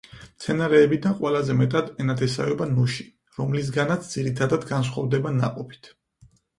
მცენარეებიდან 0.21 1.13
ყველაზე 1.19 1.57
მეტად 1.59 1.91
ენათესავება 2.05 2.69
ნუში, 2.73 3.07
რომლისგანაც 3.39 4.11
ძირითადად 4.17 4.69
განსხვავდება 4.75 5.39
ნაყოფით. 5.41 5.97